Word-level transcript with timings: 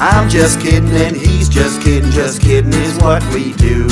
I'm 0.00 0.30
just 0.30 0.62
kidding 0.62 0.88
and 0.92 1.14
he's 1.14 1.46
just 1.46 1.82
kidding, 1.82 2.10
just 2.10 2.40
kidding 2.40 2.72
is 2.72 2.96
what 3.00 3.22
we 3.34 3.52
do. 3.60 3.86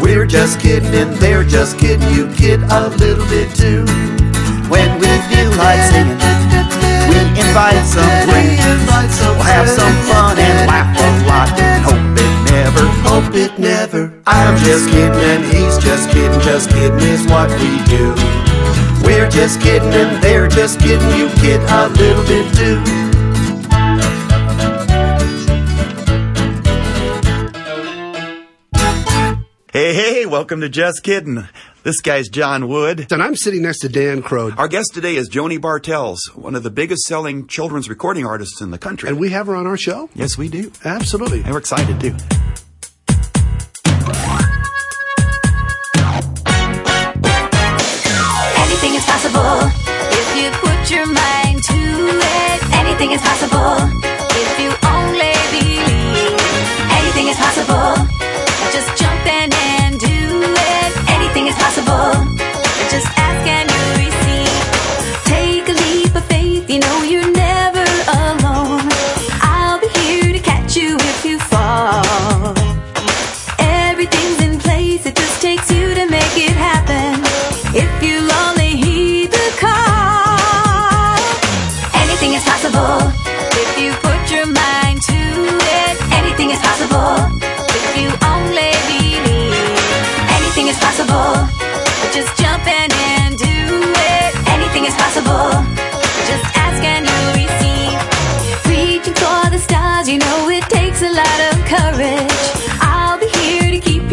We're 0.00 0.24
just 0.24 0.58
kidding 0.58 0.88
and 0.94 1.14
they're 1.16 1.44
just 1.44 1.78
kidding, 1.78 2.08
you 2.16 2.32
kid 2.32 2.62
a 2.62 2.88
little 2.96 3.26
bit 3.28 3.54
too. 3.54 3.84
When 4.72 4.88
we 4.96 5.12
feel 5.28 5.52
like 5.60 5.84
singing, 5.92 6.16
we 7.12 7.20
invite 7.44 7.84
some 7.84 8.08
friends. 8.24 8.56
We'll 9.20 9.44
have 9.44 9.68
some 9.68 9.92
fun 10.08 10.38
and 10.38 10.66
laugh 10.66 10.96
a 10.96 11.28
lot 11.28 11.52
and 11.60 11.84
hope 11.84 12.16
it 12.16 12.34
never, 12.48 12.86
hope 13.04 13.34
it 13.34 13.58
never. 13.58 14.10
I'm 14.26 14.56
just 14.64 14.88
kidding 14.88 15.12
and 15.12 15.44
he's 15.44 15.76
just 15.76 16.08
kidding, 16.08 16.40
just 16.40 16.70
kidding 16.70 17.04
is 17.04 17.26
what 17.28 17.50
we 17.60 17.84
do. 17.84 18.16
We're 19.04 19.28
just 19.28 19.60
kidding 19.60 19.92
and 19.92 20.22
they're 20.24 20.48
just 20.48 20.80
kidding, 20.80 21.06
you 21.18 21.28
kid 21.36 21.60
a 21.68 21.88
little 21.90 22.24
bit 22.24 22.48
too. 22.56 23.07
Hey, 29.72 29.92
hey, 29.92 30.24
welcome 30.26 30.62
to 30.62 30.68
Just 30.70 31.02
Kidding. 31.02 31.46
This 31.82 32.00
guy's 32.00 32.28
John 32.30 32.68
Wood. 32.68 33.12
And 33.12 33.22
I'm 33.22 33.36
sitting 33.36 33.62
next 33.62 33.80
to 33.80 33.88
Dan 33.90 34.22
Crow. 34.22 34.50
Our 34.56 34.66
guest 34.66 34.92
today 34.94 35.16
is 35.16 35.28
Joni 35.28 35.60
Bartels, 35.60 36.18
one 36.34 36.54
of 36.54 36.62
the 36.62 36.70
biggest 36.70 37.02
selling 37.02 37.46
children's 37.46 37.88
recording 37.88 38.24
artists 38.24 38.62
in 38.62 38.70
the 38.70 38.78
country. 38.78 39.10
And 39.10 39.20
we 39.20 39.28
have 39.30 39.46
her 39.46 39.54
on 39.54 39.66
our 39.66 39.76
show? 39.76 40.08
yes, 40.14 40.38
we 40.38 40.48
do. 40.48 40.72
Absolutely. 40.84 41.42
And 41.42 41.52
we're 41.52 41.58
excited 41.58 42.00
too. 42.00 42.16
Anything 48.64 48.94
is 48.94 49.04
possible 49.04 49.68
if 50.18 50.28
you 50.38 50.50
put 50.62 50.90
your 50.90 51.06
mind 51.06 51.62
to 51.64 51.74
it. 51.74 52.74
Anything 52.74 53.10
is 53.12 53.20
possible 53.20 53.57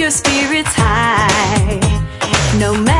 your 0.05 0.11
spirits 0.11 0.69
high. 0.75 1.79
No 2.59 2.79
matter 2.79 2.94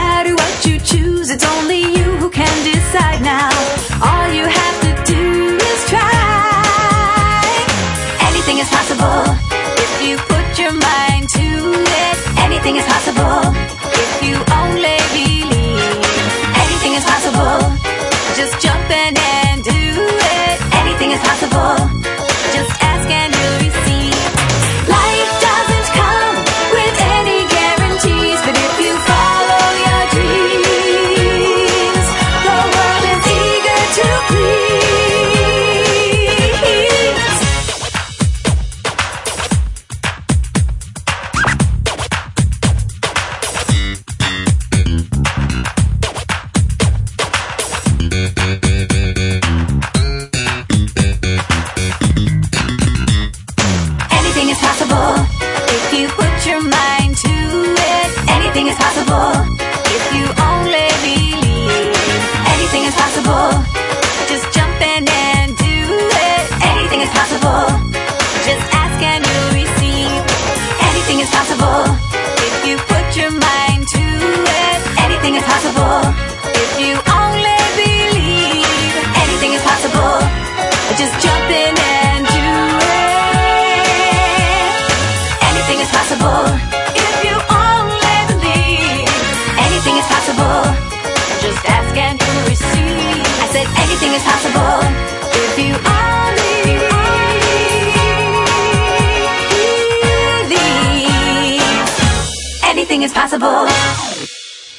possible. 103.28 104.26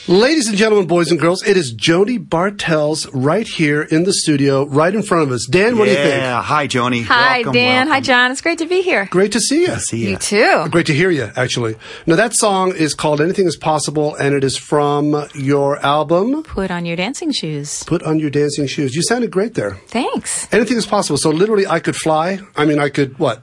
Ladies 0.08 0.46
and 0.46 0.56
gentlemen, 0.56 0.86
boys 0.86 1.10
and 1.10 1.18
girls, 1.18 1.42
it 1.44 1.56
is 1.56 1.74
Joni 1.74 2.16
Bartels 2.16 3.12
right 3.12 3.44
here 3.46 3.82
in 3.82 4.04
the 4.04 4.12
studio, 4.12 4.64
right 4.64 4.94
in 4.94 5.02
front 5.02 5.24
of 5.24 5.32
us. 5.32 5.48
Dan, 5.50 5.76
what 5.76 5.86
do 5.86 5.90
you 5.90 5.96
think? 5.96 6.14
Yeah. 6.14 6.40
Hi, 6.40 6.68
Joni. 6.68 7.02
Hi, 7.06 7.38
Welcome, 7.38 7.54
Dan. 7.54 7.88
Hi. 7.88 8.00
John. 8.00 8.30
It's 8.30 8.40
great 8.40 8.58
to 8.58 8.66
be 8.66 8.82
here. 8.82 9.06
Great 9.10 9.32
to 9.32 9.40
see 9.40 9.62
you. 9.62 9.74
See 9.80 10.04
you. 10.04 10.10
You 10.10 10.16
too. 10.18 10.68
Great 10.70 10.86
to 10.86 10.94
hear 10.94 11.10
you, 11.10 11.28
actually. 11.34 11.74
Now, 12.06 12.14
that 12.14 12.34
song 12.34 12.72
is 12.76 12.94
called 12.94 13.20
Anything 13.20 13.48
is 13.48 13.56
Possible, 13.56 14.14
and 14.14 14.32
it 14.32 14.44
is 14.44 14.56
from 14.56 15.26
your 15.34 15.84
album, 15.84 16.44
Put 16.44 16.70
on 16.70 16.86
your 16.86 16.94
dancing 16.94 17.32
shoes. 17.32 17.82
Put 17.82 18.04
on 18.04 18.20
Your 18.20 18.30
Dancing 18.30 18.68
Shoes. 18.68 18.94
You 18.94 19.02
sounded 19.02 19.32
great 19.32 19.54
there. 19.54 19.72
Thanks. 19.88 20.46
Anything 20.52 20.76
is 20.76 20.86
possible. 20.86 21.16
So, 21.16 21.30
literally, 21.30 21.66
I 21.66 21.80
could 21.80 21.96
fly. 21.96 22.38
I 22.54 22.64
mean, 22.64 22.78
I 22.78 22.90
could, 22.90 23.18
what? 23.18 23.42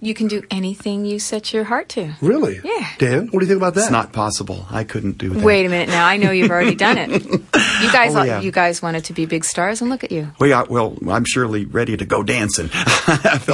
You 0.00 0.14
can 0.14 0.28
do 0.28 0.42
anything 0.50 1.04
you 1.04 1.18
set 1.18 1.52
your 1.52 1.64
heart 1.64 1.88
to. 1.90 2.14
Really? 2.22 2.60
Yeah. 2.64 2.88
Dan, 2.98 3.26
what 3.28 3.40
do 3.40 3.44
you 3.44 3.46
think 3.46 3.58
about 3.58 3.74
that? 3.74 3.82
It's 3.82 3.90
not 3.90 4.12
possible. 4.12 4.66
I 4.70 4.84
couldn't 4.84 5.18
do 5.18 5.30
that. 5.30 5.42
Wait 5.44 5.66
a 5.66 5.68
minute 5.68 5.88
now. 5.88 6.06
I 6.06 6.16
know 6.16 6.30
you've 6.30 6.50
already 6.50 6.74
done 6.74 6.96
it. 6.96 7.10
You 7.24 7.38
guys, 7.92 8.14
Oh, 8.16 8.22
yeah. 8.22 8.40
you 8.40 8.50
guys 8.50 8.80
wanted 8.80 9.04
to 9.06 9.12
be 9.12 9.26
big 9.26 9.44
stars, 9.44 9.80
and 9.80 9.90
look 9.90 10.02
at 10.04 10.10
you. 10.12 10.30
We 10.40 10.52
are, 10.52 10.64
well, 10.70 10.96
I'm 11.08 11.24
surely 11.26 11.64
ready 11.66 11.96
to 11.96 12.04
go 12.06 12.22
dancing. 12.22 12.70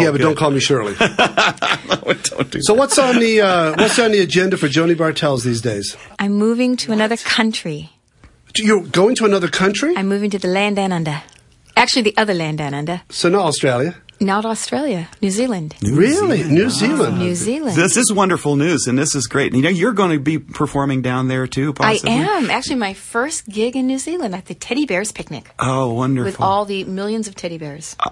Yeah, 0.01 0.13
but 0.13 0.13
good. 0.13 0.19
don't 0.19 0.37
call 0.39 0.51
me 0.51 0.61
Shirley. 0.61 0.95
don't 0.99 2.51
do 2.51 2.61
so, 2.63 2.75
what's 2.75 2.99
on 2.99 3.19
the 3.19 3.41
uh, 3.41 3.73
what's 3.77 3.99
on 3.99 4.13
the 4.13 4.21
agenda 4.21 4.57
for 4.57 4.69
Joni 4.69 4.97
Bartels 4.97 5.45
these 5.45 5.61
days? 5.61 5.97
I'm 6.19 6.33
moving 6.35 6.77
to 6.79 6.93
another 6.93 7.17
country. 7.17 7.91
You're 8.57 8.83
going 8.85 9.15
to 9.17 9.25
another 9.25 9.49
country? 9.49 9.95
I'm 9.97 10.09
moving 10.09 10.31
to 10.31 10.39
the 10.39 10.49
land 10.49 10.77
down 10.77 10.93
under. 10.93 11.23
Actually, 11.77 12.03
the 12.03 12.17
other 12.17 12.35
land 12.35 12.59
down 12.59 12.75
under. 12.75 13.03
so, 13.11 13.29
not 13.29 13.45
Australia. 13.47 13.97
Not 14.23 14.45
Australia, 14.45 15.09
New 15.23 15.31
Zealand. 15.31 15.75
really? 15.83 16.43
New 16.45 16.69
Zealand. 16.69 17.19
New 17.19 17.35
Zealand. 17.35 17.75
This 17.75 17.97
is 17.97 18.13
wonderful 18.13 18.55
news, 18.57 18.87
and 18.87 18.99
this 18.99 19.15
is 19.15 19.27
great. 19.27 19.55
You 19.55 19.63
know, 19.63 19.71
you're 19.71 19.93
going 19.95 20.11
to 20.11 20.21
be 20.21 20.39
performing 20.39 21.01
down 21.01 21.29
there 21.29 21.47
too, 21.47 21.71
I 21.81 21.95
possibly. 21.95 22.13
am 22.13 22.51
actually 22.51 22.77
my 22.77 22.93
first 22.93 23.49
gig 23.49 23.77
in 23.77 23.87
New 23.87 23.99
Zealand 23.99 24.35
at 24.35 24.45
the 24.45 24.55
Teddy 24.55 24.85
Bears 24.85 25.11
picnic 25.11 25.51
Oh, 25.59 25.95
wonderful! 25.95 26.27
with 26.27 26.39
all 26.41 26.67
the 26.67 26.85
millions 26.85 27.29
of 27.29 27.35
teddy 27.35 27.57
bears. 27.57 27.97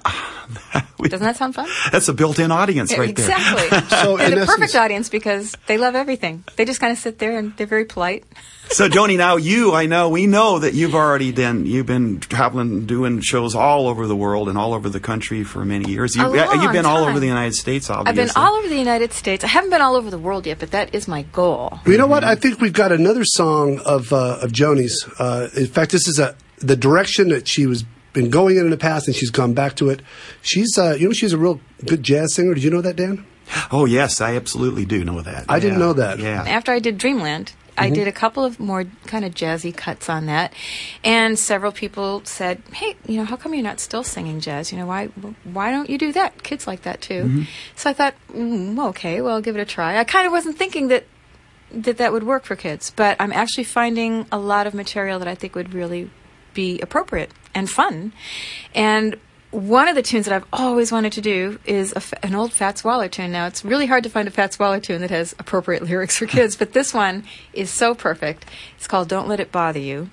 We- 0.99 1.08
Doesn't 1.10 1.25
that 1.26 1.37
sound 1.37 1.55
fun? 1.55 1.69
That's 1.93 2.08
a 2.08 2.14
built-in 2.14 2.50
audience 2.50 2.96
right 2.96 3.14
there. 3.14 3.26
exactly. 3.31 3.78
So, 4.02 4.16
they're 4.16 4.31
the 4.31 4.37
essence- 4.38 4.50
perfect 4.56 4.75
audience 4.76 5.08
because 5.10 5.55
they 5.66 5.76
love 5.78 5.94
everything. 5.94 6.43
They 6.56 6.64
just 6.64 6.81
kind 6.81 6.90
of 6.90 6.99
sit 6.99 7.19
there 7.20 7.38
and 7.38 7.55
they're 7.56 7.66
very 7.69 7.84
polite. 7.84 8.25
So, 8.70 8.88
Joni, 8.88 9.17
now 9.17 9.37
you, 9.37 9.75
I 9.75 9.87
know, 9.87 10.11
we 10.11 10.26
know 10.26 10.59
that 10.59 10.75
you've 10.75 10.94
already 10.94 11.32
done, 11.32 11.65
you've 11.65 11.87
been 11.87 12.20
traveling, 12.20 12.87
doing 12.87 13.20
shows 13.20 13.55
all 13.55 13.88
over 13.88 14.06
the 14.06 14.15
world 14.15 14.49
and 14.49 14.59
all 14.59 14.75
over 14.75 14.88
the 14.88 15.00
country 15.00 15.43
for 15.43 15.65
many 15.65 15.91
years. 15.91 16.15
You, 16.15 16.26
A 16.26 16.29
long 16.29 16.62
you've 16.62 16.73
been 16.73 16.85
all 16.85 17.05
over 17.05 17.19
the 17.19 17.26
United 17.26 17.55
States, 17.55 17.88
obviously. 17.88 18.23
I've 18.23 18.29
been 18.29 18.37
all 18.37 18.55
over 18.56 18.69
the 18.69 18.76
United 18.76 19.12
States. 19.15 19.43
I 19.43 19.47
haven't 19.49 19.70
been 19.70 19.81
all 19.81 19.97
over 19.97 20.11
the 20.11 20.19
world 20.19 20.47
yet, 20.47 20.59
but 20.59 20.70
that 20.73 20.94
is 20.94 21.09
my 21.09 21.23
goal. 21.23 21.81
You 21.87 21.97
know 21.97 22.06
what? 22.06 22.25
I 22.25 22.35
think 22.35 22.61
we've 22.61 22.73
got 22.73 22.93
another 22.93 23.25
song 23.25 23.81
of 23.87 24.12
uh, 24.12 24.38
of 24.43 24.53
Joni's. 24.53 25.09
Uh, 25.19 25.49
in 25.56 25.67
fact, 25.67 25.91
this 25.93 26.06
is 26.06 26.19
a 26.19 26.37
the 26.59 26.76
direction 26.76 27.31
that 27.31 27.49
she 27.49 27.67
was 27.67 27.85
been 28.12 28.31
going 28.31 28.56
in 28.59 28.65
in 28.65 28.70
the 28.70 28.76
past, 28.76 29.06
and 29.06 29.17
she's 29.17 29.31
gone 29.31 29.55
back 29.55 29.76
to 29.76 29.88
it. 29.91 30.03
She's 30.43 30.76
uh, 30.76 30.94
you 30.99 31.06
know 31.09 31.12
she's 31.12 31.32
a 31.32 31.38
real 31.38 31.61
good 31.87 32.03
jazz 32.03 32.35
singer. 32.35 32.55
Did 32.55 32.65
you 32.65 32.70
know 32.70 32.82
that, 32.82 32.97
Dan? 32.97 33.25
Oh, 33.70 33.87
yes, 33.87 34.20
I 34.20 34.37
absolutely 34.37 34.85
do 34.85 35.05
know 35.05 35.23
that. 35.23 35.47
I 35.49 35.59
didn't 35.59 35.79
know 35.79 35.94
that. 35.94 36.19
Yeah. 36.19 36.44
After 36.47 36.70
I 36.73 36.81
did 36.81 36.99
Dreamland, 36.99 37.55
I 37.79 37.91
did 37.91 38.09
a 38.09 38.13
couple 38.13 38.45
of 38.45 38.59
more 38.61 38.85
kind 39.07 39.25
of 39.25 39.35
jazzy 39.35 39.75
cuts 39.77 40.09
on 40.09 40.27
that, 40.27 40.53
and 41.05 41.39
several 41.39 41.73
people 41.73 42.23
said, 42.25 42.63
"Hey, 42.73 42.97
you 43.07 43.17
know, 43.17 43.25
how 43.25 43.37
come 43.37 43.55
you're 43.55 43.63
not 43.63 43.81
still 43.81 44.05
singing 44.05 44.41
jazz? 44.41 44.73
You 44.73 44.79
know, 44.79 44.87
why 44.87 45.07
why 45.45 45.71
don't 45.71 45.89
you 45.89 45.99
do 45.99 46.13
that? 46.13 46.43
Kids 46.43 46.67
like 46.67 46.83
that 46.83 47.01
too." 47.01 47.25
So 47.77 47.91
I 47.91 47.93
thought, 47.93 48.15
mm, 48.33 48.89
okay, 48.91 49.21
well, 49.21 49.35
I'll 49.35 49.43
give 49.43 49.57
it 49.57 49.61
a 49.61 49.65
try. 49.65 49.99
I 49.99 50.05
kind 50.05 50.27
of 50.27 50.33
wasn't 50.33 50.59
thinking 50.59 50.89
that 50.89 51.05
that 51.71 51.99
that 51.99 52.13
would 52.13 52.25
work 52.25 52.45
for 52.45 52.57
kids, 52.57 52.91
but 52.95 53.17
I'm 53.21 53.33
actually 53.33 53.65
finding 53.65 54.27
a 54.33 54.39
lot 54.39 54.67
of 54.67 54.75
material 54.75 55.19
that 55.19 55.29
I 55.29 55.35
think 55.35 55.55
would 55.55 55.75
really 55.75 56.11
be 56.55 56.81
appropriate 56.81 57.31
and 57.55 57.69
fun. 57.71 58.13
And 58.75 59.17
one 59.50 59.89
of 59.89 59.95
the 59.95 60.03
tunes 60.03 60.27
that 60.27 60.35
I've 60.35 60.47
always 60.53 60.93
wanted 60.93 61.12
to 61.15 61.21
do 61.23 61.59
is 61.65 61.95
a 61.97 62.27
an 62.27 62.35
old 62.35 62.53
Fats 62.53 62.85
Waller 62.85 63.09
tune. 63.09 63.33
Now, 63.33 63.47
it's 63.47 63.65
really 63.65 63.87
hard 63.87 64.05
to 64.05 64.11
find 64.11 64.29
a 64.29 64.31
Fats 64.31 64.59
Waller 64.59 64.81
tune 64.81 65.00
that 65.00 65.11
has 65.11 65.35
appropriate 65.39 65.83
lyrics 65.89 66.19
for 66.19 66.27
kids, 66.27 66.56
but 66.56 66.73
this 66.73 66.93
one 66.93 67.25
is 67.53 67.71
so 67.71 67.95
perfect. 67.95 68.45
It's 68.77 68.87
called 68.87 69.09
Don't 69.09 69.29
Let 69.29 69.41
It 69.41 69.50
Bother 69.50 69.79
You. 69.79 70.11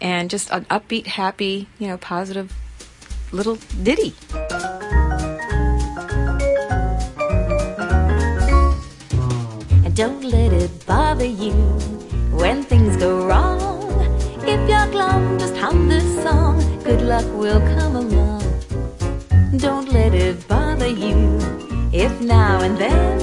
And 0.00 0.30
just 0.30 0.48
an 0.50 0.64
upbeat, 0.66 1.06
happy, 1.06 1.66
you 1.80 1.88
know, 1.88 1.98
positive 1.98 2.54
little 3.32 3.58
ditty. 3.82 4.14
And 9.84 9.96
don't 9.96 10.22
let 10.22 10.52
it 10.52 10.86
bother 10.86 11.26
you 11.26 11.52
when 12.30 12.62
things 12.62 12.96
go 12.96 13.26
wrong. 13.26 13.58
If 14.42 14.68
you're 14.70 14.86
glum, 14.92 15.38
just 15.40 15.56
hum 15.56 15.88
this 15.88 16.22
song. 16.22 16.60
Good 16.84 17.02
luck 17.02 17.26
will 17.34 17.60
come 17.76 17.96
along. 17.96 18.37
Don't 19.58 19.92
let 19.92 20.14
it 20.14 20.46
bother 20.46 20.86
you 20.86 21.38
if 21.92 22.20
now 22.20 22.60
and 22.60 22.78
then 22.78 23.20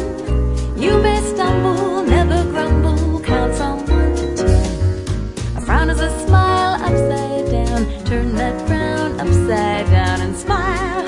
you 0.77 1.01
may 1.01 1.21
stumble, 1.21 2.03
never 2.03 2.43
grumble. 2.51 3.21
Count 3.21 3.55
from 3.55 3.77
one 3.85 4.15
to 4.15 4.35
ten. 4.35 5.57
A 5.57 5.61
frown 5.61 5.89
is 5.89 6.01
a 6.01 6.09
smile 6.25 6.73
upside 6.83 7.45
down. 7.51 8.05
Turn 8.05 8.35
that 8.35 8.67
frown 8.67 9.17
upside 9.17 9.85
down 9.85 10.21
and 10.21 10.35
smile. 10.35 11.05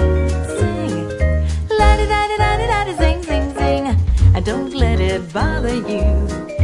Sing. 0.57 1.09
La 1.77 1.97
di 1.97 2.05
da 2.07 2.27
di 2.29 2.37
da 2.37 2.57
di 2.57 2.67
da 2.67 2.83
di 2.85 2.93
zing 2.95 3.21
zing 3.23 3.53
zing. 3.53 3.85
And 4.33 4.45
don't 4.45 4.73
let 4.73 5.01
it 5.01 5.33
bother 5.33 5.75
you 5.75 6.56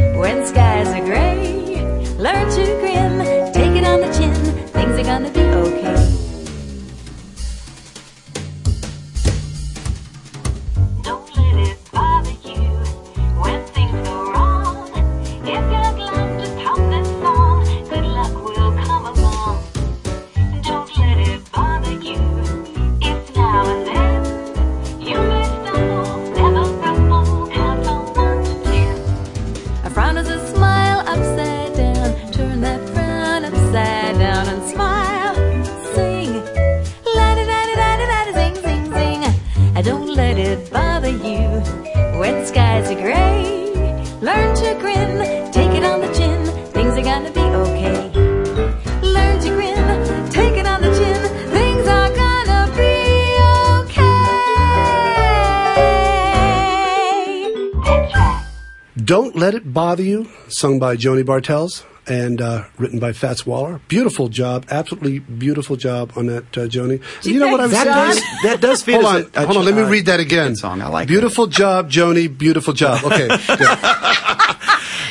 Don't 59.03 59.35
Let 59.35 59.55
It 59.55 59.73
Bother 59.73 60.03
You, 60.03 60.29
sung 60.49 60.79
by 60.79 60.95
Joni 60.95 61.25
Bartels 61.25 61.83
and 62.05 62.41
uh, 62.41 62.65
written 62.77 62.99
by 62.99 63.13
Fats 63.13 63.45
Waller. 63.45 63.79
Beautiful 63.87 64.27
job, 64.27 64.65
absolutely 64.69 65.19
beautiful 65.19 65.75
job 65.77 66.11
on 66.15 66.27
that, 66.27 66.43
uh, 66.57 66.67
Joni. 66.67 67.01
you 67.25 67.39
know 67.39 67.47
what 67.47 67.59
I 67.61 67.63
was 67.63 67.71
That 67.71 67.85
saying? 67.85 68.23
does, 68.23 68.43
that 68.43 68.61
does 68.61 68.83
fit 68.83 68.95
Hold 69.01 69.05
on, 69.05 69.21
a- 69.33 69.41
a 69.41 69.45
hold 69.45 69.57
on. 69.59 69.65
Let 69.65 69.75
me 69.75 69.81
read 69.83 70.05
that 70.07 70.19
again. 70.19 70.55
song. 70.55 70.81
I 70.81 70.87
like 70.89 71.07
Beautiful 71.07 71.47
job, 71.47 71.89
Joni. 71.89 72.35
Beautiful 72.37 72.73
job. 72.73 73.01
Okay. 73.11 73.27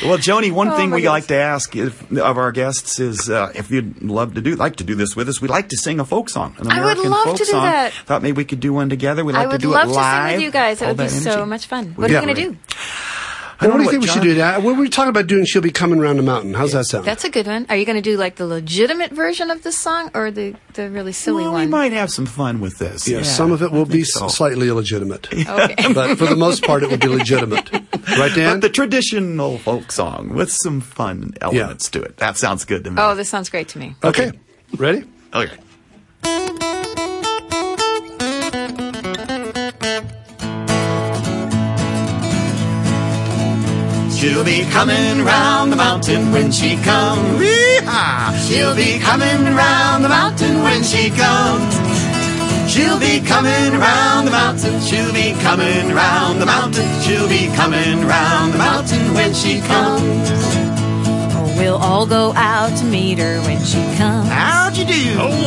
Well, 0.05 0.19
Joni, 0.19 0.51
one 0.51 0.67
Oh, 0.67 0.77
thing 0.77 0.91
we 0.91 1.03
goodness. 1.03 1.11
like 1.11 1.27
to 1.29 1.37
ask 1.37 1.77
if, 1.77 2.11
of 2.11 2.37
our 2.37 2.51
guests 2.51 2.99
is 2.99 3.31
uh, 3.31 3.53
if 3.55 3.71
you'd 3.71 4.03
love 4.03 4.35
to 4.35 4.41
do 4.41 4.57
like 4.57 4.75
to 4.77 4.85
do 4.85 4.97
this 4.97 5.15
with 5.15 5.29
us, 5.29 5.41
we'd 5.41 5.49
like 5.49 5.69
to 5.69 5.77
sing 5.77 6.01
a 6.01 6.05
folk 6.05 6.29
song, 6.29 6.57
an 6.59 6.73
I 6.73 6.85
would 6.85 6.99
love 6.99 7.25
folk 7.27 7.37
to 7.37 7.45
do 7.45 7.51
song. 7.53 7.63
that. 7.63 7.93
Thought 8.07 8.21
maybe 8.21 8.37
we 8.39 8.45
could 8.45 8.59
do 8.59 8.73
one 8.73 8.89
together. 8.91 9.25
We'd 9.25 9.35
like 9.35 9.45
I 9.45 9.47
would 9.47 9.61
to 9.61 9.67
do 9.69 9.71
love 9.71 9.85
it 9.91 9.93
to 9.93 9.99
live. 9.99 10.27
sing 10.31 10.35
with 10.39 10.43
you 10.45 10.51
guys. 10.51 10.83
It 10.83 10.87
All 10.87 10.91
would 10.91 10.97
be 10.97 11.05
that 11.05 11.11
so 11.23 11.47
much 11.47 11.67
fun. 11.67 11.93
What 11.95 12.11
Yeah. 12.11 12.19
are 12.19 12.21
you 12.27 12.35
going 12.35 12.35
to 12.35 12.43
do? 12.51 12.57
I 13.63 13.67
What 13.67 13.77
don't 13.77 13.79
do 13.79 13.85
you 13.85 13.91
think 13.91 14.03
we 14.03 14.09
what 14.09 14.13
should 14.15 14.23
John- 14.25 14.35
do? 14.35 14.39
Now, 14.39 14.59
we 14.61 14.67
were 14.73 14.81
we 14.81 14.89
talking 14.89 15.11
about 15.11 15.27
doing 15.29 15.45
She'll 15.45 15.63
Be 15.63 15.71
Coming 15.71 15.99
Round 16.01 16.19
the 16.19 16.23
Mountain. 16.25 16.55
How's 16.55 16.73
that 16.73 16.87
sound? 16.87 17.05
That's 17.05 17.23
a 17.25 17.31
good 17.31 17.47
one. 17.47 17.65
Are 17.69 17.77
you 17.77 17.85
going 17.85 17.97
to 17.97 18.03
do 18.03 18.17
like 18.17 18.37
the 18.37 18.47
legitimate 18.47 19.13
version 19.13 19.51
of 19.51 19.63
this 19.63 19.79
song 19.79 20.11
or 20.15 20.31
the, 20.31 20.55
the 20.75 20.91
really 20.91 21.13
silly 21.13 21.45
Well, 21.45 21.53
one? 21.53 21.61
we 21.67 21.71
might 21.71 21.93
have 21.93 22.11
some 22.11 22.27
fun 22.27 22.61
with 22.61 22.79
this. 22.79 23.07
yeah, 23.07 23.19
Yeah, 23.19 23.23
some 23.23 23.53
of 23.53 23.63
it 23.63 23.71
will 23.71 23.87
be 23.87 24.03
so. 24.05 24.27
slightly 24.29 24.69
illegitimate. 24.69 25.29
Okay. 25.49 25.93
but 25.93 26.17
for 26.19 26.27
the 26.27 26.37
most 26.37 26.65
part, 26.65 26.83
it 26.83 26.91
will 26.91 26.99
be 26.99 27.07
legitimate. 27.09 27.71
Right, 27.73 28.35
Dan? 28.35 28.55
But 28.57 28.63
the 28.63 28.69
traditional 28.71 29.59
folk 29.59 29.93
song 29.93 30.31
with 30.31 30.51
some 30.51 30.81
fun 30.81 31.35
elements 31.41 31.89
to 31.91 32.03
it. 32.03 32.17
That 32.17 32.37
sounds 32.39 32.65
good 32.65 32.85
to 32.85 32.91
me. 32.91 32.97
Oh, 33.01 33.15
this 33.15 33.29
sounds 33.29 33.49
great 33.49 33.69
to 33.69 33.79
me. 33.79 33.95
okay. 34.03 34.33
Ready? 34.77 35.05
okay. 35.33 35.57
She'll 44.23 44.45
be 44.45 44.63
coming 44.71 45.25
round 45.25 45.73
the 45.73 45.77
mountain 45.77 46.31
when 46.31 46.53
she 46.53 46.77
comes. 46.77 47.43
She'll 48.47 48.77
be 48.77 49.01
coming 49.01 49.53
round 49.53 50.05
the 50.05 50.09
mountain 50.09 50.63
when 50.63 50.85
she 50.85 51.11
comes. 51.11 51.75
She'll 52.71 53.01
be 53.01 53.19
coming 53.19 53.73
round 53.81 54.29
the 54.29 54.31
mountain. 54.31 54.81
She'll 54.81 55.13
be 55.13 55.33
coming 55.43 55.93
round 55.93 56.41
the 56.41 56.47
mountain. 56.47 56.89
She'll 57.03 57.29
be 57.29 57.49
coming 57.57 58.07
round 58.07 58.55
the 58.55 58.59
mountain 58.59 59.13
when 59.13 59.35
she 59.35 59.59
comes. 59.63 60.31
Oh, 61.35 61.55
we'll 61.59 61.79
all 61.79 62.07
go 62.07 62.33
out 62.37 62.79
to 62.79 62.85
meet 62.85 63.19
her 63.19 63.41
when 63.41 63.61
she 63.65 63.83
comes. 63.99 64.12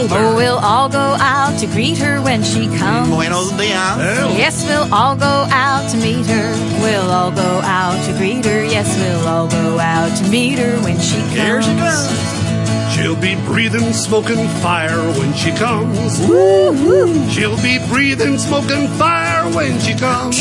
How'd 0.08 0.20
you 0.20 0.28
do? 0.28 0.34
Oh, 0.34 0.36
we'll 0.36 0.58
all 0.60 0.90
go 0.90 1.18
out 1.20 1.60
to 1.60 1.68
greet 1.68 1.98
her 1.98 2.22
when 2.22 2.44
she 2.44 2.68
comes. 2.78 3.10
Buenos 3.10 3.52
dias. 3.52 4.38
Yes, 4.38 4.66
we'll 4.66 4.94
all 4.94 5.16
go 5.16 5.48
out 5.50 5.90
to 5.92 5.98
meet 5.98 6.26
her. 6.28 6.52
We'll 6.82 7.10
all 7.10 7.32
go 7.32 7.62
out 7.64 8.04
to 8.06 8.14
greet 8.18 8.46
her. 8.46 8.64
Yes, 8.64 8.96
we'll 8.98 9.28
all 9.28 9.48
go 9.48 9.80
out 9.80 10.16
to 10.18 10.30
meet 10.30 10.60
her 10.60 10.78
when 10.84 11.00
she 11.00 11.18
comes. 11.18 11.34
Here 11.34 11.62
she 11.62 11.76
comes. 11.76 12.94
She'll 12.94 13.20
be 13.20 13.36
breathing 13.46 13.92
smoking 13.94 14.48
fire 14.62 15.02
when 15.20 15.34
she 15.34 15.52
comes. 15.52 16.18
She'll 17.34 17.62
be 17.62 17.80
breathing 17.90 18.38
smoking 18.38 18.88
fire 18.98 19.50
when 19.54 19.80
she 19.80 19.94
comes. 19.96 20.38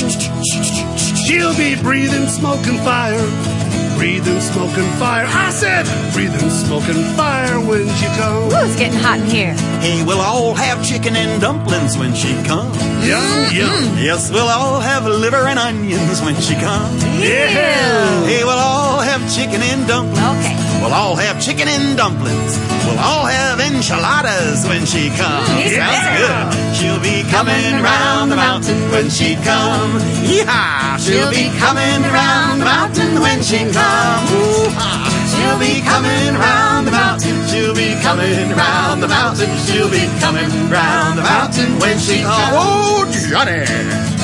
She'll 1.26 1.56
be 1.56 1.74
breathing 1.82 2.28
smoking 2.28 2.78
fire. 2.78 3.53
Breathing 3.96 4.40
smoking 4.40 4.90
fire. 4.98 5.26
I 5.26 5.50
said 5.50 5.86
breathing 6.12 6.50
smoking 6.50 7.02
fire 7.16 7.58
when 7.60 7.86
she 7.96 8.06
comes. 8.18 8.52
Ooh, 8.52 8.64
it's 8.66 8.76
getting 8.76 8.98
hot 8.98 9.20
in 9.20 9.26
here. 9.26 9.54
Hey, 9.80 10.04
we'll 10.04 10.20
all 10.20 10.54
have 10.54 10.84
chicken 10.86 11.16
and 11.16 11.40
dumplings 11.40 11.96
when 11.96 12.14
she 12.14 12.34
comes. 12.44 12.76
Yum, 13.06 13.22
yum. 13.54 13.70
Mm-hmm. 13.70 13.98
Yes, 13.98 14.30
we'll 14.30 14.48
all 14.48 14.80
have 14.80 15.06
liver 15.06 15.46
and 15.46 15.58
onions 15.58 16.20
when 16.22 16.34
she 16.40 16.54
comes. 16.54 17.02
Yeah. 17.22 18.26
Hey, 18.26 18.42
we'll 18.44 18.58
all 18.58 19.00
have 19.00 19.22
chicken 19.34 19.62
and 19.62 19.86
dumplings. 19.86 20.18
Okay. 20.18 20.56
We'll 20.82 20.92
all 20.92 21.16
have 21.16 21.40
chicken 21.40 21.68
and 21.68 21.96
dumplings. 21.96 22.73
We'll 22.84 22.98
all 23.00 23.26
have 23.26 23.60
enchiladas 23.60 24.66
when 24.68 24.84
she 24.86 25.08
comes. 25.10 25.48
these 25.56 25.76
are 25.78 25.88
Sounds 25.88 26.18
good. 26.18 26.44
good. 26.52 26.76
She'll 26.76 27.00
be 27.00 27.22
coming 27.30 27.82
round 27.82 28.30
the 28.30 28.36
mountain 28.36 28.90
when 28.90 29.08
she 29.10 29.36
comes. 29.36 30.02
Yeehaw! 30.24 30.98
She'll 31.00 31.30
be 31.30 31.48
coming 31.58 32.02
round 32.12 32.60
the 32.60 32.66
mountain 32.66 33.20
when 33.20 33.42
she 33.42 33.58
comes. 33.72 34.28
Ooh-ha. 34.32 35.10
She'll 35.32 35.58
be 35.58 35.80
coming 35.82 36.34
round 36.34 36.86
the 36.86 36.92
mountain. 36.92 37.36
She'll 37.48 37.74
be 37.74 37.94
coming 38.02 38.50
round 38.56 39.02
the 39.02 39.08
mountain. 39.08 39.50
She'll 39.66 39.90
be 39.90 40.06
coming 40.20 40.48
round 40.70 41.18
the 41.18 41.22
mountain 41.22 41.78
when 41.78 41.98
she 41.98 42.22
comes. 42.22 42.52
Oh, 42.52 43.04
Johnny! 43.30 44.23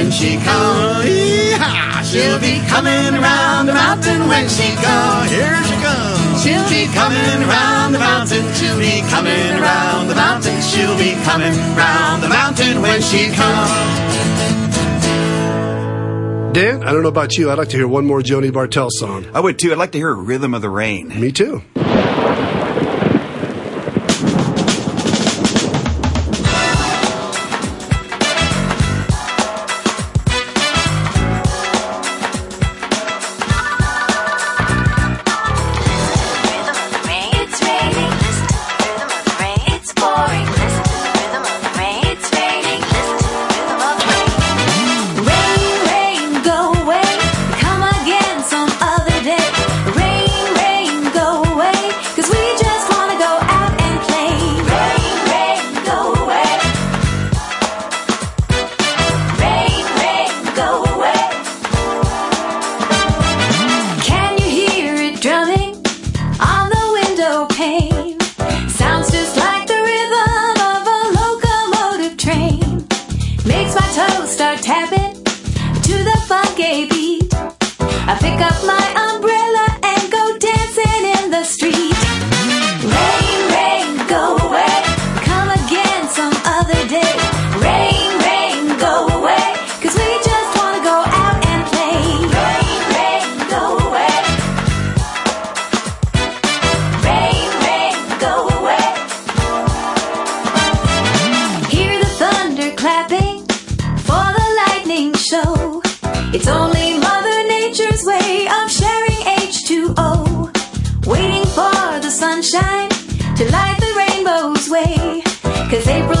When 0.00 0.10
she 0.10 0.36
comes. 0.36 1.04
Yee-haw! 1.04 2.02
She'll 2.02 2.40
be 2.40 2.56
coming 2.68 3.20
round 3.20 3.68
the 3.68 3.74
mountain 3.74 4.28
when 4.28 4.48
she 4.48 4.72
comes. 4.80 5.30
Here 5.30 5.60
she 5.68 5.76
comes. 5.84 6.42
She'll 6.42 6.68
be 6.72 6.88
coming 6.94 7.40
round 7.46 7.94
the 7.94 7.98
mountain. 7.98 8.42
She'll 8.54 8.78
be 8.78 9.02
coming 9.12 9.60
round 9.60 10.08
the 10.08 10.14
mountain. 10.14 10.56
She'll 10.62 10.96
be 10.96 11.12
coming 11.28 11.52
round 11.76 12.22
the 12.22 12.28
mountain 12.28 12.80
when 12.80 13.02
she 13.02 13.28
comes. 13.28 13.70
Dan, 16.52 16.82
I 16.82 16.92
don't 16.92 17.02
know 17.02 17.08
about 17.08 17.36
you. 17.36 17.50
I'd 17.50 17.58
like 17.58 17.68
to 17.68 17.76
hear 17.76 17.86
one 17.86 18.06
more 18.06 18.22
Joni 18.22 18.52
Bartell 18.52 18.88
song. 18.90 19.26
I 19.34 19.40
would 19.40 19.58
too. 19.58 19.70
I'd 19.70 19.78
like 19.78 19.92
to 19.92 19.98
hear 19.98 20.14
Rhythm 20.14 20.54
of 20.54 20.62
the 20.62 20.70
Rain. 20.70 21.08
Me 21.20 21.30
too. 21.30 21.62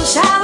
já 0.04 0.39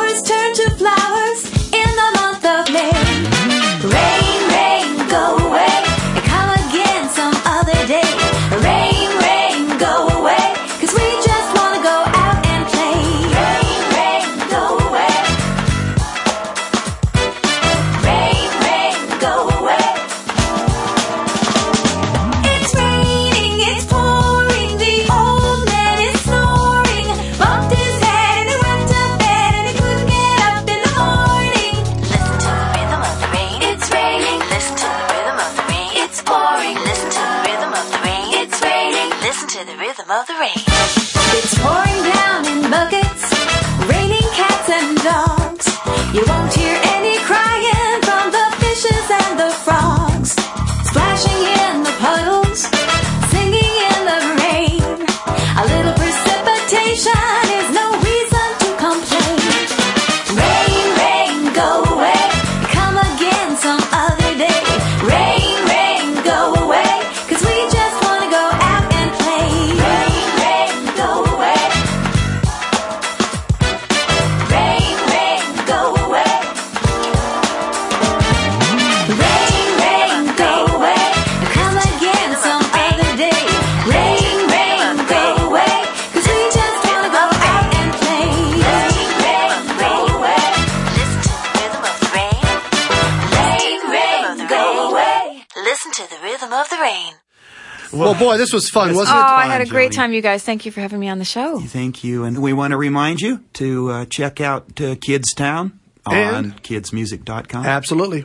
Well, 97.99 98.15
boy, 98.15 98.37
this 98.39 98.53
was 98.53 98.69
fun, 98.71 98.91
Oh, 98.91 98.95
wasn't 98.97 99.17
it? 99.17 99.21
Oh, 99.21 99.25
I 99.25 99.47
had 99.47 99.61
a 99.61 99.67
great 99.67 99.91
Joni. 99.93 99.97
time, 99.97 100.13
you 100.13 100.23
guys. 100.23 100.43
Thank 100.45 100.65
you 100.67 100.73
for 100.73 100.81
having 100.81 100.99
me 101.01 101.09
on 101.09 101.19
the 101.19 101.25
show. 101.25 101.59
Thank 101.61 102.03
you. 102.05 102.23
And 102.25 102.41
we 102.43 102.53
want 102.53 102.71
to 102.73 102.77
remind 102.77 103.21
you 103.21 103.41
to 103.55 103.91
uh, 103.91 104.05
check 104.07 104.41
out 104.41 104.81
uh, 104.81 104.95
Kids 105.01 105.33
Town 105.35 105.79
on 106.05 106.15
And? 106.17 106.63
kidsmusic.com. 106.63 107.67
Absolutely. 107.67 108.23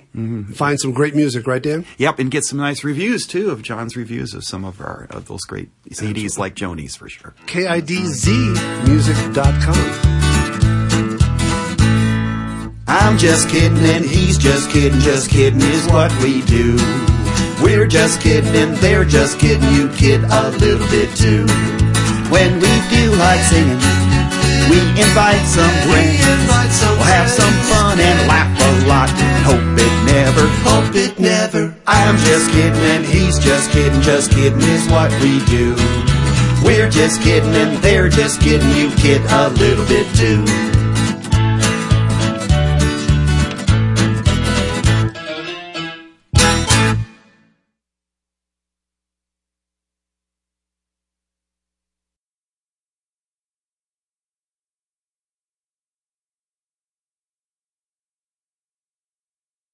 Find 0.53 0.79
some 0.79 0.91
great 0.91 1.15
music, 1.15 1.47
right, 1.47 1.63
Dan? 1.63 1.85
Yep, 1.97 2.19
and 2.19 2.29
get 2.29 2.43
some 2.45 2.59
nice 2.59 2.83
reviews 2.83 3.25
too 3.25 3.49
of 3.49 3.63
John's 3.63 3.95
reviews 3.97 4.33
of 4.35 4.43
some 4.43 4.63
of 4.63 4.79
our 4.81 5.07
of 5.09 5.27
those 5.27 5.41
great 5.45 5.69
CDs 5.89 6.37
like 6.37 6.53
Joni's 6.55 6.95
for 6.95 7.09
sure. 7.09 7.33
KIDZmusic.com. 7.47 10.11
I'm 12.87 13.17
just 13.17 13.49
kidding 13.49 13.77
and 13.79 14.05
he's 14.05 14.37
just 14.37 14.69
kidding, 14.69 14.99
just 14.99 15.29
kidding 15.31 15.61
is 15.61 15.87
what 15.87 16.11
we 16.21 16.41
do. 16.43 16.77
We're 17.61 17.87
just 17.87 18.21
kidding 18.21 18.55
and 18.55 18.75
they're 18.77 19.05
just 19.05 19.39
kidding, 19.39 19.69
you 19.73 19.89
kid 19.89 20.23
a 20.23 20.49
little 20.57 20.87
bit 20.89 21.09
too. 21.15 21.45
When 22.33 22.55
we 22.59 22.73
do 22.89 23.13
like 23.21 23.41
singing, 23.49 23.77
we 24.69 24.79
invite 24.97 25.45
some 25.45 25.75
friends. 25.85 26.21
We'll 26.81 27.03
have 27.05 27.29
some 27.29 27.53
fun 27.69 27.99
and 27.99 28.27
laugh 28.27 28.49
a 28.57 28.87
lot. 28.87 29.09
And 29.09 29.45
hope 29.45 29.77
it 29.77 29.95
never, 30.05 30.47
hope 30.65 30.95
it 30.95 31.19
never. 31.19 31.75
I'm 31.85 32.17
just 32.25 32.49
kidding 32.51 32.81
and 32.95 33.05
he's 33.05 33.37
just 33.37 33.69
kidding, 33.71 34.01
just 34.01 34.31
kidding 34.31 34.61
is 34.61 34.87
what 34.89 35.11
we 35.21 35.43
do. 35.45 35.75
We're 36.63 36.89
just 36.89 37.21
kidding 37.21 37.53
and 37.55 37.77
they're 37.83 38.09
just 38.09 38.41
kidding, 38.41 38.69
you 38.71 38.89
kid 38.95 39.21
a 39.29 39.49
little 39.49 39.85
bit 39.85 40.07
too. 40.15 40.70